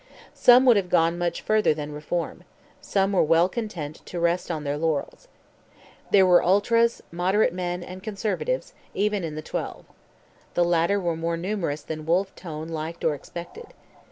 Some 0.33 0.65
would 0.65 0.77
have 0.77 0.89
gone 0.89 1.19
much 1.19 1.41
further 1.43 1.75
than 1.75 1.91
reform; 1.91 2.43
some 2.81 3.11
were 3.11 3.21
well 3.21 3.47
content 3.47 4.03
to 4.07 4.19
rest 4.19 4.49
on 4.49 4.63
their 4.63 4.75
laurels. 4.75 5.27
There 6.09 6.25
were 6.25 6.41
ultras, 6.43 7.03
moderate 7.11 7.53
men, 7.53 7.83
and 7.83 8.01
conservatives, 8.01 8.73
even 8.95 9.23
in 9.23 9.35
the 9.35 9.43
twelve. 9.43 9.85
The 10.55 10.65
latter 10.65 10.99
were 10.99 11.15
more 11.15 11.37
numerous 11.37 11.83
than 11.83 12.07
Wolfe 12.07 12.33
Tone 12.35 12.67
liked 12.67 13.03
or 13.03 13.13
expected. 13.13 13.75